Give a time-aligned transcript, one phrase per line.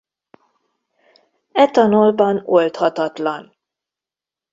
[1.63, 3.55] Etanolban oldhatatlan.